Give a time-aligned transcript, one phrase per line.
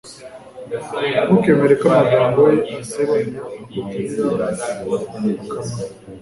[1.25, 5.05] Ntukemere ko amagambo ye asebanya akugirira akamaro.